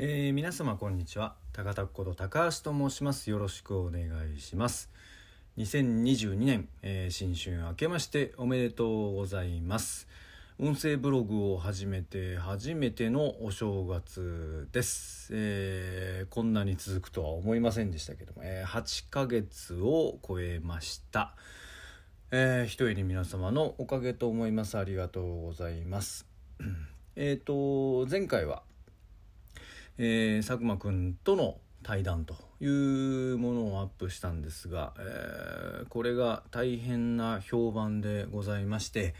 [0.00, 1.34] えー、皆様こんにちは。
[1.52, 3.30] 高田こと高橋と申します。
[3.30, 4.92] よろしくお願いします。
[5.56, 10.06] 2022年、えー、新春明けましておめでとうございます。
[10.60, 21.34] 音声ブログを始めて初めてのお正月です、えー、こんなに続くとは思いませんでしたけども、えー、8ヶ月を超えました。
[22.30, 24.78] えー、ひとえに皆様のおかげと思います。
[24.78, 26.24] ありがとうございます。
[27.16, 28.62] えっと前回は
[29.98, 32.66] えー、佐久間くんとの対談とい
[33.32, 39.14] うものをアップしたんですが、えー、これが大変な評判でございまして、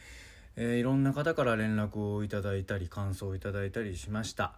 [0.56, 4.52] えー、いろんな方から連絡をいただいたり感想をいただいたりしました。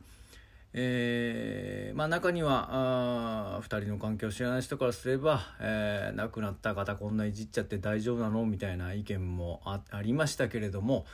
[0.72, 8.44] えー、まあ、中にはあ2人の関係を知らない人からすれば、えー、亡くなった方こんないじっちゃって大丈夫なの？
[8.46, 11.06] みたいな意見もありましたけれども、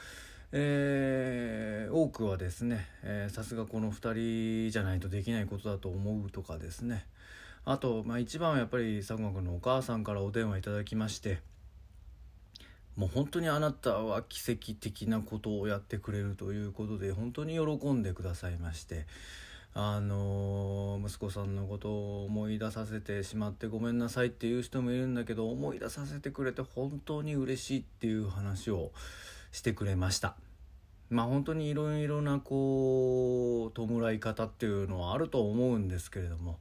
[0.53, 2.87] えー、多くはですね
[3.29, 7.07] さすがこの2人じゃないとできないことだと思うとかですね。
[7.69, 11.41] あと、まあ、一番はやっぱり佐久間君のお母さんからお電話いただきまして
[12.95, 19.07] もう本当にあなたは奇跡的なことをやってくれるということで本当に喜んでくださいまして
[19.75, 28.93] あの息子さんのことを思い出させてしまってごめんなさいっていう人もいるんだけど思い出させてくれて本当に嬉しいっていう話を
[29.57, 30.37] してくれました。
[31.09, 36.59] まあ本当にいろいろなこう弔い方っていうのはあると思うんですけれども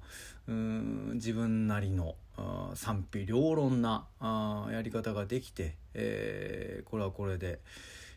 [0.47, 2.15] うん自分なりの
[2.73, 7.59] 賛否両論なあやり方ができて、えー、これはこれで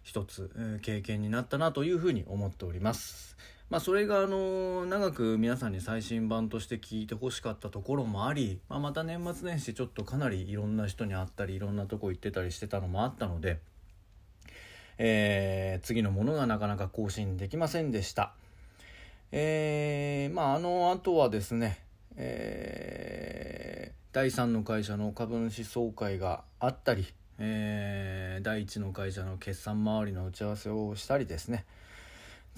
[0.05, 3.37] 一つ、えー、経験になったなというふうに思っております。
[3.71, 13.59] まあ、それがあの長く皆さんに最新版として聞いてほしかったところもあり、まあ、また年末年始ちょっとかなりいろんな人に会ったりいろんなとこ行ってたりしてたのもあったので。
[14.99, 18.33] えー、次のものがなかなか更新できませんでした。
[19.31, 21.81] えー、まああの後はですね、
[22.17, 27.07] えー、第3の会社の株主総会があったり、
[27.39, 31.65] えー、第1の会社の決算周りの打ち合わせをしたりですね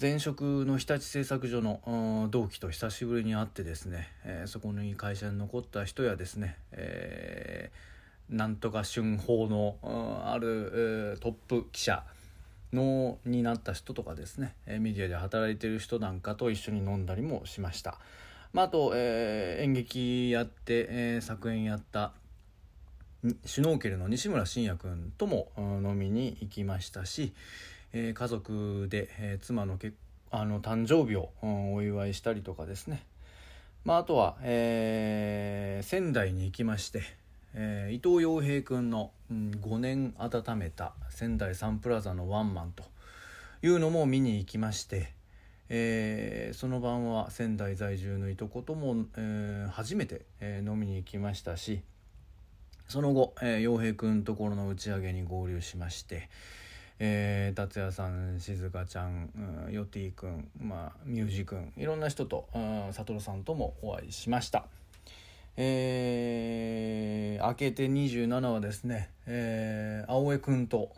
[0.01, 9.75] 前職の日立製作所の同期と久しぶりに会ってですね、えー、そこに会社に残った人やですね、えー、なんとか春報の
[10.25, 12.03] ある、トップ記者
[12.73, 17.99] 能になった人とかですねメディアで働いてる人なんかと一緒に飲んだりもしました。
[18.53, 22.11] まあ、あと、えー、演劇やって、えー、作演やった
[23.45, 27.33] シュノーケルの西村信也君とも飲みに行きましたし、
[27.93, 29.93] えー、家族で、えー、妻のけ
[30.31, 33.03] あの誕生日を、うん、お祝いしたりとかですね、
[33.85, 37.03] まあ、あとは、えー、仙台に行きまして、
[37.53, 42.83] えー、伊藤洋平君の、うん、5年温めた仙台サンプラザのワンマンと
[43.61, 45.13] いうのも見に行きまして、
[45.69, 51.81] えー、その晩は仙台在住のいとことも、えー、初めて、え飲みに行きましたし
[52.87, 56.29] その後、え洋平君ところの打ち上げに合流しまして、
[57.03, 59.31] えー、達也さん静香ちゃん、
[59.67, 64.65] うん、ヨティ君、まあ、ミュージ君いろんな人と、うん、悟さんともお会いしました。
[65.57, 70.93] えー、明けて27はですね、えー、青江くんと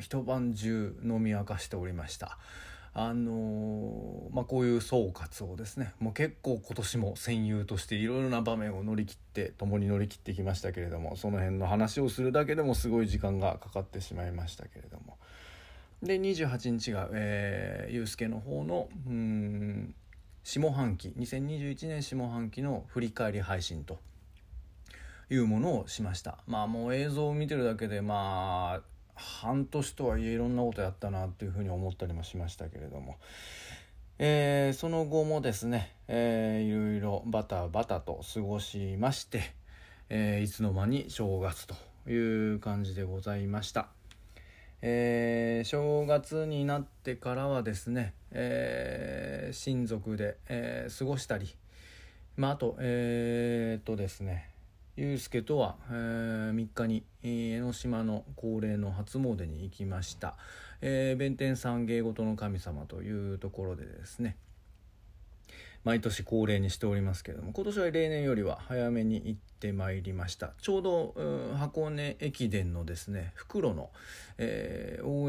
[0.00, 2.38] 一晩中飲み明かしておりました。
[2.96, 15.18] あのー、まあ、こういう総括をですねもう結構今年も戦友としていろいろな場面を乗り切って共に乗り切ってきましたけれどもその辺の話をするだけでもすごい時間がかかってしまいましたけれども
[16.04, 19.94] で28日が、えー、ゆうすけの方のうん
[20.44, 23.98] 下半期2021年下半期の振り返り配信と
[25.30, 28.82] いうものをしましたまあもう映像を見てるだけでまあ
[29.14, 33.16] 半年とはいえいろんなことやったなっていうふうに思ったりもしましたけれども、
[34.18, 39.54] えー、その後もですね、えー、いろいろバタバタと過ごしまして、
[40.10, 41.74] えー、いつの間に正月と
[42.10, 43.88] いう感じでございました。
[44.86, 49.23] えー、正月になってからはですね、えー、
[49.54, 51.56] 親族で、え、過ごしたり、
[52.36, 54.50] まあ、あとえー、っとですね
[54.96, 60.36] ゆうすけとは、えー、3日に江ノ島の恒例の初詣に行きました、
[60.80, 64.36] えー、弁天三芸事の神様というところでですね
[65.84, 70.52] 毎年恒例にしておりますけれども今年は例年よりは早めに行ってまいりました。
[70.62, 71.14] ちょうど
[71.58, 73.90] 箱根駅伝のですね袋の、
[74.38, 75.23] えー、応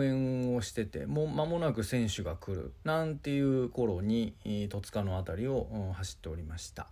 [0.55, 4.33] をしててもう間もなく選手が来るなんていう頃に
[4.69, 6.87] 戸塚の辺りを、走っておりました。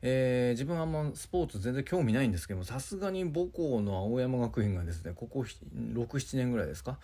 [0.00, 6.98] えー、自分はあんまスポーツ全然興味ないんですけどもさすがに母校の青山学院がですねここ67年ぐらいですか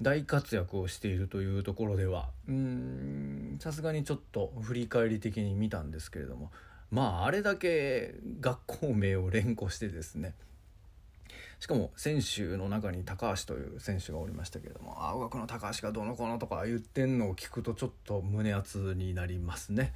[0.00, 2.30] 大活躍をしているというところでは
[3.58, 6.50] さすがにちょっと振り返り的に見たんですけれども
[6.90, 10.34] まああれだけ学校名を連呼してですね
[11.62, 19.92] しかも選手の中に高橋という選手がおりましたけれども青学の高橋がどの子のとか言ってんのを聞くとちょっと胸熱になりますね。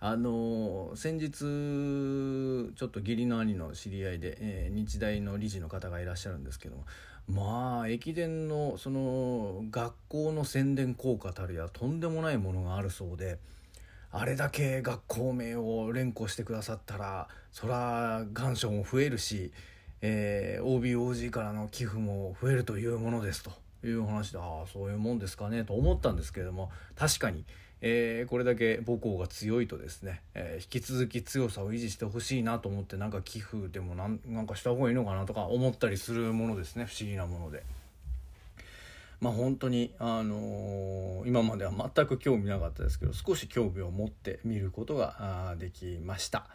[0.00, 6.84] あの先日ちょっと義理の兄の知り合いで、えー、日大の理事の方がいらっしゃるんですけども
[7.28, 13.38] まあ駅伝のその学校の宣伝効果たるやとんでもないものがあるそうで。
[14.16, 19.50] あれだけ学校名を連呼してくださったらそら願書も増えるし
[20.06, 23.52] えー、OBOG からの寄付も増えるというものですと
[23.86, 27.46] いう話でああそういうもんですかねと思ったんですけれども確かに、
[27.80, 37.62] えー、これだけ母校が強いとですね、えー、引き続き強さを維持してほしいなと思ってなんか寄付でもなんなんかした方がいいのかなとか思ったりするものですね不思議なもので。
[39.20, 46.46] まあ本当に、あのー、今までは全く興味なかったですけど少し興味を持って見ることができました。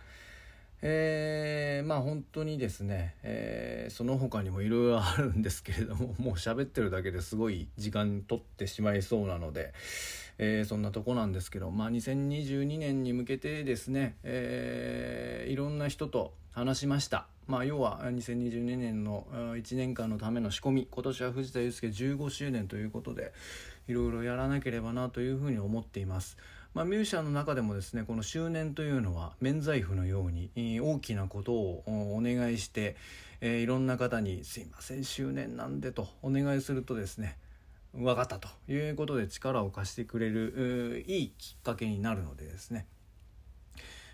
[0.82, 9.74] えー、まあ本当にですね、えー、その他にもいろいろあるんですけれども もう喋ってるだけですごい時間取ってしまいそうなので、
[10.38, 17.28] えー、そんなとこなんですけど、まあ、2022年に向けてですね、えー、いろんな人と話しました。
[17.48, 23.34] まあ、要は2022年の1年間のための仕込み今年は藤田祐介15周年ということで
[23.90, 26.38] いろいろやらなければなというふうに思っています。
[26.74, 31.84] まあ、ミュージシャンの中でもですねこの周年というのは免罪符のように大きなことを
[32.16, 32.96] お願いして、
[33.42, 37.40] えー、いろんな方に「すいません周年なんで」とお願いするとですね
[37.94, 42.86] 分かったということで力を貸してくれるいいきっかけになるのでですね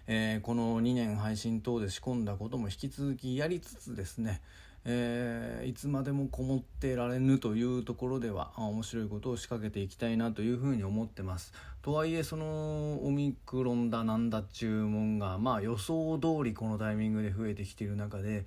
[0.07, 4.41] えー、この2年配信等で仕込んだことも引き続きやりつつですね、
[4.87, 11.53] えー、いつまでもこもってられぬというところでは面白いことを仕掛けていきたいなというふうに思ってます。
[11.81, 18.45] とはいえそのオミクロンだなんだ注文がまあ予想通りこのタイミングで増えてきている中で、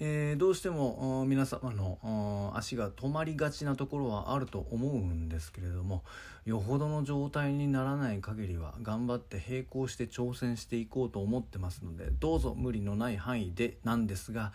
[0.00, 6.02] えー、どうしても皆様の足が止まりがちなところはあると思うんですけれども
[6.46, 14.52] よほどの状態にならない限りは頑張って並行して挑戦していこうと思ってますのでどうぞ無理のない範囲でなんですが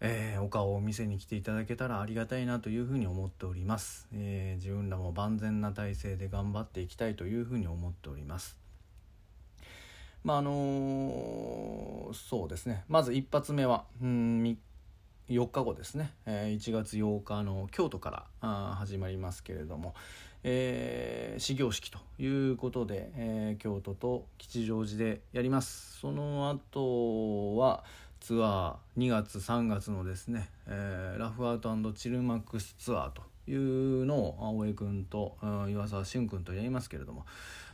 [0.00, 8.58] えー、お顔を見せに来ていただけたらありがたいなというふうに思っております、えー、自分らも万全な体制で頑張っていきたいというふうに思っております。
[10.24, 12.84] まああのー、そうですね。
[12.88, 14.58] まず一発目はうん
[15.28, 19.94] 4日後ですね、えー、1月8日の京都からあ始まりますけれども、
[20.42, 25.98] えー、始業式ということで、えー、京都と吉祥寺でやります。
[26.00, 27.84] その後は
[28.20, 33.54] ツアー2月3月のですね、えー、ラフアウトチルマックスツアーとい
[34.02, 35.36] うのを青江君と
[35.68, 37.24] 岩沢俊君とやりますけれども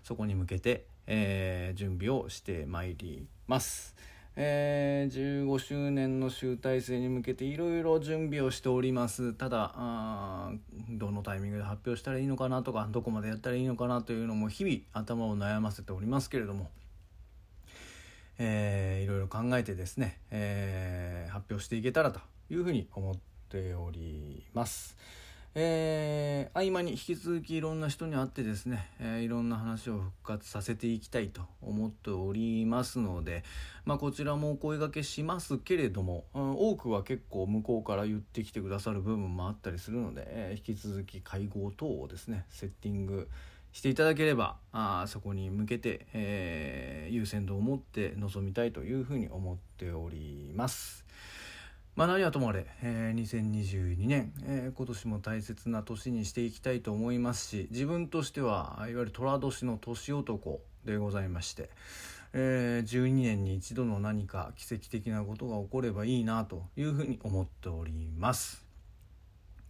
[0.03, 3.95] そこに向けて、えー、準備をしてまいります。
[4.37, 10.51] えー、15周年の集大成に向けていろいろ準備をしておりますただ
[10.91, 16.69] どのタイミングで発表したらいいのかなとかどこまでやったらいいのかなというのも日々頭を悩ませておりますけれども
[18.39, 22.21] えー、いろいろ考えてですね、えー、発表していけたらと
[22.51, 23.15] いうふうに思っ
[23.49, 24.97] ております。
[25.57, 33.45] えー、合間に引き続きいろんな人に会ってですね、えー、いろんな話を復活させていきたいと思っておりますので、
[33.85, 43.29] まあ、こちらもお声がけしますけれども、うん、多くは結構向こうから言ってきてくださる部分もあったりするので、えー、引き続き会合等をですねセッティング
[43.75, 51.05] していただければあそこに向けて、えー、優先度を持って臨みたいというふうに思っております。
[51.97, 61.71] まあ、何はともあれ、えー、2022年、えー、今年も大切な年にしていきたいと思いますし自分としてはいわゆる寅年の年男でございまして、
[62.33, 68.64] えー、12年に一度の何か奇跡的なことが起こればいいなというふうに思っております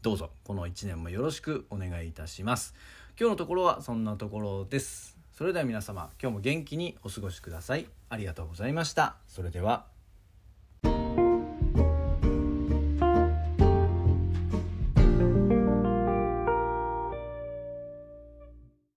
[0.05, 2.75] どうぞこの1年もよろしくお願いいたします。
[3.19, 5.17] 今日のところはそんなところです。
[5.33, 7.87] それでは皆様今日も元気にお過ごしください。
[8.11, 9.17] ありがとうございました。
[9.27, 9.94] それでは。